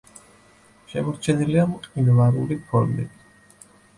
[0.93, 3.67] შემორჩენილია მყინვარული ფორმები.